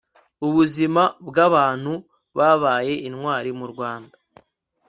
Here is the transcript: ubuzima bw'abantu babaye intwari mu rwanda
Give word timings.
ubuzima 0.47 1.03
bw'abantu 1.27 1.93
babaye 2.37 2.93
intwari 3.07 3.51
mu 3.59 3.65
rwanda 3.71 4.15